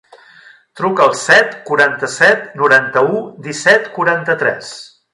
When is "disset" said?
3.51-3.89